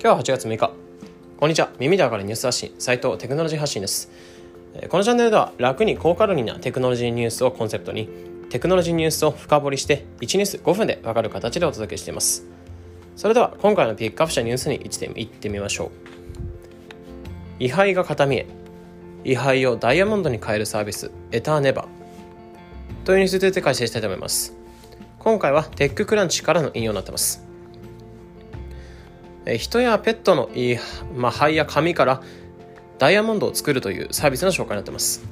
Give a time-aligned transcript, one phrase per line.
[0.00, 0.70] 今日は8月6日。
[1.40, 1.70] こんにちは。
[1.80, 4.08] 耳でわかるニュース発信斉藤テクノロジー発信です。
[4.90, 8.08] このチャンネルでは楽に高カロリーなテクノロジーニュースをコンセプトに
[8.48, 12.46] テクノロジーニュースを深掘りして1ニュース5分でわかる形でお届けしています。
[13.16, 15.90] それでは今回のピックアップしたニュースにいってみましょう。
[17.58, 18.46] 位牌が片見え
[19.24, 21.88] 位牌をダイヤモンドに変えるサービスエターネバ
[23.04, 24.54] というニュースについて解説したいと思います。
[25.18, 27.47] 今回はテッククランチからの引用になってます。
[29.56, 30.50] 人やペットの、
[31.16, 32.22] まあ、肺や紙から
[32.98, 35.24] ダイヤモンドを作るというサービスの紹介になってます。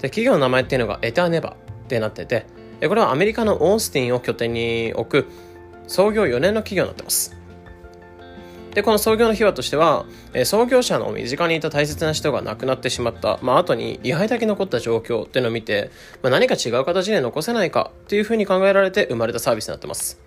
[0.00, 2.46] で企業の名前っていうのがエターネバってなってて
[2.88, 5.28] これはアメリカのオースティンを拠点に置く
[5.86, 7.36] 創業4年の企業になってます。
[8.74, 10.06] でこの創業の秘話としては
[10.44, 15.90] 創業者の身近にいた大切な人が亡くなってしまった、まあ後に位牌だけ残った状況っていうのを見て、
[16.22, 20.20] まあ、何か違う形で残せないかっていうふうに考えられて生まれたサービスになってます。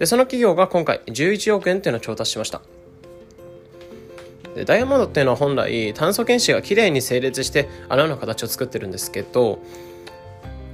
[0.00, 2.62] でその企業が今回11億円っていうのを調達しました。
[4.54, 9.60] でダイヤモンドっていうのは本来炭素原子がきれいに整列して穴の形を作ってるんですけど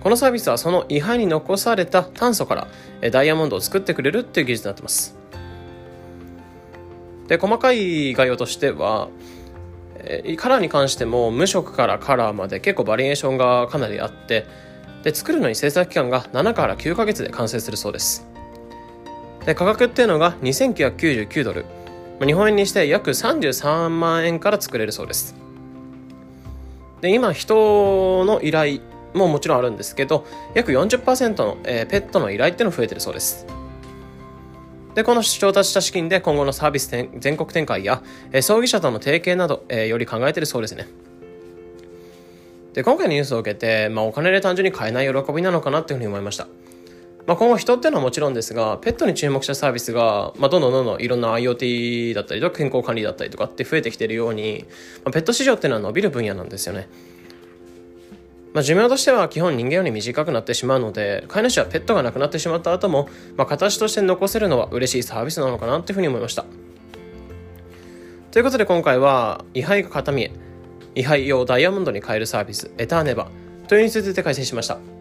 [0.01, 2.69] このサービスはその違反に残された炭素か
[3.03, 5.17] らダイヤモンドを作ってくれるっていう技術になってます。
[7.27, 9.09] で細かい概要としては
[10.37, 14.47] カラーに関しても無色からカラーまで結構バリエーションがかなりあって
[15.03, 18.36] で作るのに制作期間が7から9ヶ月で完成するそうです。
[19.47, 21.65] で価格っていうのが2999ドル。
[22.25, 25.35] 日本円にして約33万円から作れるそうです。
[27.01, 28.81] で今人の依頼
[29.15, 33.47] ももちろんあるんですけど約40%の、えー、ペットの依頼っていうの増えてるそうです。
[34.95, 38.03] でこの調達した資金で今後のサービス全国展開や、
[38.33, 40.89] えー、葬儀社との提携など、えー、より考えてるそうですね。
[42.73, 46.49] で今回のニュースを受けて、まあ、お金で単純に買えない喜びなのかなっていうふうに思いました。
[47.27, 54.65] まあ、今後人っていうのはもちろんですが、ペットに注目したサービスが、まあ、どんどんどんどんいろんな IoT だったりとか健康管理だったりとかって増えてきてるように、
[55.05, 56.89] まあ、ペット市場っていうのは伸びる分野なんですよね。
[58.55, 66.47] まあ、寿命としては基本人間より短くなってしまうので、飼い主はペットが亡くなってしまった後も、まあ、形として残せるのは嬉しいサービスなのかなっていうふうに思いました。
[68.31, 70.33] ということで今回は、位牌が片見え、
[70.95, 73.29] 位牌用ダイヤモンドに変えるサービス、エターネバ
[73.69, 74.96] というについて解説しました。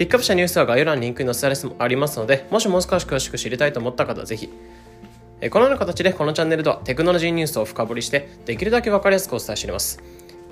[0.00, 4.48] ピックアップしたニュースは概要欄にリンクに載せたりもありますので、もしもう少し詳しく知りたいと思った方はぜひ。
[4.48, 10.02] このような形でこのチャンネルではテクノロジーニュースを深掘りして、できるだけ分かりやすくお伝えしています。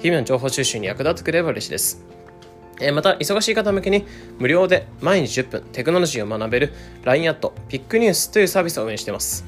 [0.00, 2.04] 日々の情報収集に役立ってくれれば嬉しいです。
[2.92, 4.04] また、忙しい方向けに
[4.38, 9.46] 無料で毎日10分テクノロジーを学べる LINE アットピックニュースというサービスを運営しています。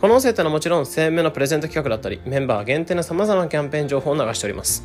[0.00, 4.82] この音声というのはもちろん声明のプレゼント企画だったり、メンバー限定の様々なキャンペーン情報を流しております。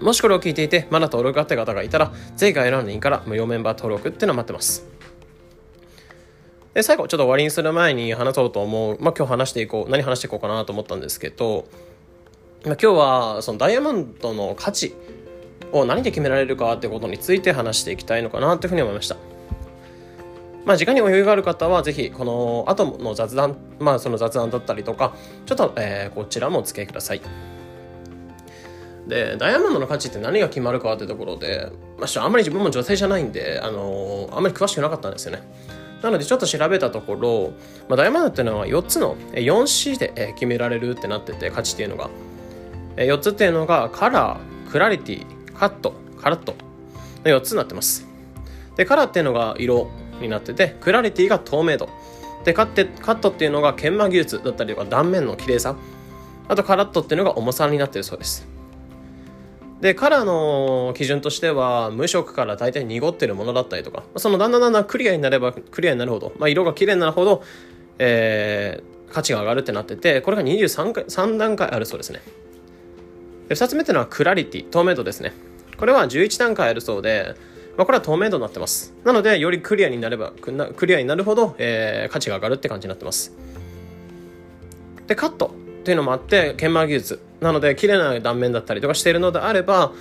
[0.00, 4.86] もしこれを聞いていて、まだ登録があった方がいたら、ぜひ概要欄のリンクから無料メンバー登録っていうのを待ってます。
[6.74, 11.66] で、最後、ちょっと終わりにする前に話そうと思う、まあ、今日話していこう、何話していこうかなと思ったんですけど、
[12.66, 14.94] まあ、今日は、そのダイヤモンドの価値
[15.72, 19.16] を何で決められるかってことについて話していきたいのかなというふうに思いました。
[20.66, 25.14] まあ、時間に余裕がある方は、ぜひ、この後の雑談、まあ、その雑談だったりとか、
[25.46, 27.22] ちょっと、えー、こちらもお付き合いください。
[29.06, 35.42] でダイヤモンドの価値って何が決まるかってところで、まあ、あんまり自分も女性じゃないんで、あのー、あんまり詳しくなかったんですよね。
[36.02, 37.52] なのでちょっと調べたところ、
[37.88, 42.10] まあ、ダイヤモンドっていうのは4つの 4C で決められるってなってて価値っていうのが。
[42.96, 46.54] 4つっていうのがカラークラリティカットカラット。
[47.30, 48.06] の4つになってます。
[48.76, 49.90] でカラーっていうのが色
[50.20, 51.88] になっててクラリティが透明度。
[52.44, 55.76] でカッカットっていうのが研磨技術だったりとか断面の綺麗さ。
[56.48, 58.46] あとカラットっていうのが重さになってるそうです。
[59.80, 67.42] でカラーの基準としては無色から大体濁ってるものだったりとかそのだんだんだんだんクリアになればクリアになるほど、まあ、色が綺麗になるほど、
[67.98, 72.20] えー、価値が上がるってなっててこれが23回3段階あるそうですね。
[73.48, 75.32] で2つ目っていうのはクラリティ透明度ですね。
[75.76, 77.34] これは11段階あるそうで、
[77.76, 78.94] まあ、これは透明度になってます。
[79.04, 83.32] なのでよりクリアになればクリアになるほど、えー、価値が上がるって感じになってます。
[85.06, 87.25] でカットっていうのもあって研磨技術。
[87.40, 89.92] なので綺麗な断面だったりとかしているのであれば、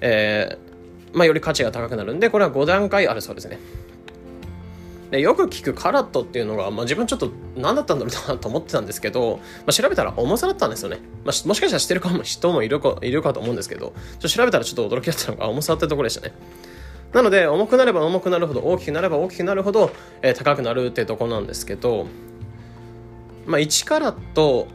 [0.00, 3.58] えーまあ、より価値が高くなるんでこれは5段階あるそうですね。
[5.10, 16.34] でよく聞くカラットっていうのが、まあ、自分ちょっと何だったんだろうなと思ってたんですけど、まあ、調べたら重さだったんですよね、まあ、もしかしたら知ってるかも人もいるか いるかと思うんですけどちょ調べたらちょっと驚きだったのが重さってところでしたね。
[17.12, 22.06] なので重くなれば重くなるほど大きくなれば大きくなるほど、えー、高くなるってとこなんですけど、
[23.46, 24.66] まあ、1カラット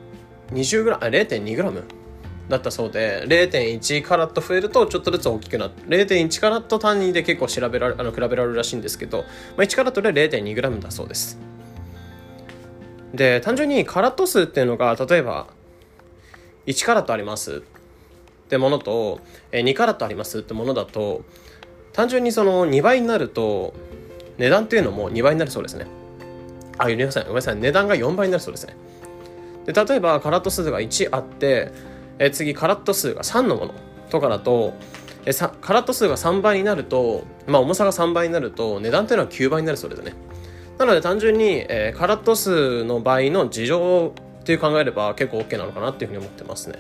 [0.54, 1.84] 20g 0.2g
[2.50, 9.26] だったそうで0.1カラット増えるとちょっとずつ大きくなって0.1カラット単位で結構調べられあの比べられるらしいんですけど、ま
[9.60, 11.38] あ、1カラットで 0.2g だそうです。
[13.14, 15.48] で単純にカラット数っていうのが例えば
[16.66, 19.20] 1カラットありますってものと
[19.52, 21.24] 2カラットありますってものだと
[21.94, 23.74] 単純にその2倍になると
[24.38, 25.86] 値段っていうのも2倍になるそうですね。
[26.78, 27.56] あごめんなさいごめんなさい。
[27.58, 28.76] 値段が4倍になるそうですね。
[29.66, 31.72] で例えばカラット数が1あって
[32.20, 33.74] え次カラット数が3のもの。
[34.10, 34.74] とかだと
[35.26, 40.14] えカラット数が3倍になると、まあ、重さが3倍になると値段っていうのは9倍になるそうでね。
[40.78, 46.80] なので単純に、えー、カラット数の倍の事情っていう考えれば結構 OK なのかなっていうふうに思ってますね。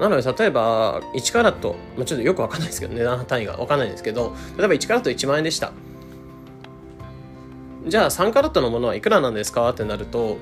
[0.00, 5.72] なので例えば1カラット、まあ、ちょっとよくわかんないですけど値段単位がわかんないんですけど例えば1カラット1万円でした。
[7.86, 10.38] じゃあ3カラットのものはいくらなんですかってなると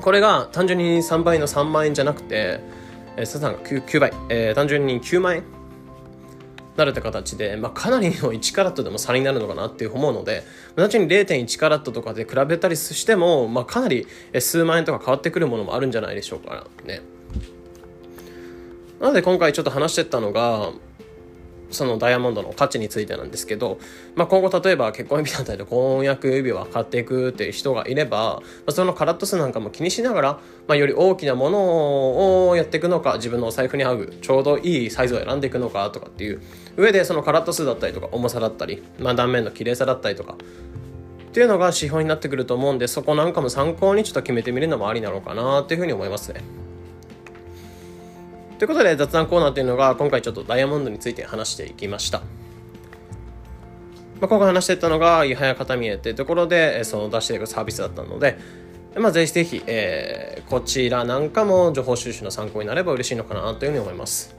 [0.00, 2.60] これが単純に3倍の3万円じゃなくて、
[3.16, 5.58] えー、サザンが 9, 9倍、えー、単純に9万円？
[6.76, 10.44] なるって形で、まあ、かなりの1カラットでも差になるのかなって思うので
[10.76, 14.06] 単純に0.1カラットとかで比べたりしても、まあ、かなり
[14.38, 17.02] 数万円とか変わってくるものもあるんじゃないでしょうかね。
[19.00, 20.72] なので今回ちょっと話してたのが
[21.70, 23.78] そのダイヤモンドの価値についてなんですけど、
[24.16, 36.40] まあ、今後例えば結婚指輪だったり婚約指輪買っていくっていう人がいれば、まあ、そのカラット数なんかも気にしながら、まあ、より大きなものをやっていくのか自分のお財布に合うちょうどいいサイズを選んでいくのかとかっていう
[36.76, 40.36] 上でそのカラット数だったりとか重さだったり、まあ、断面の綺麗さだったりとか
[41.28, 46.40] っていうのが指標になってくると思うんでそこなんかも参考にちょっと決めてみるのもありなのかなっていうふうに思いますね。
[48.58, 52.18] ということで雑談コーナーというのが今回ちょっとダイヤモンドについて話していきました。
[54.20, 58.36] まあ、今回話していったのが、いはや片見えっていうところで、その出していくサービスだったので、
[58.96, 64.34] まあ、ぜひぜひ、えー、こちらなんかも情報収集の参考になれば嬉しいのかなというふうに思います。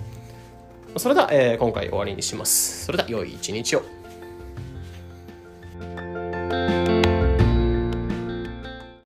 [0.98, 2.86] それでは、えー、今回終わりにします。
[2.86, 3.99] それでは、良い一日を。